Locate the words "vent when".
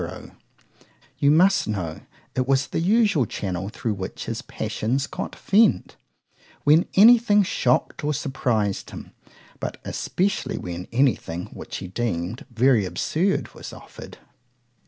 5.35-6.87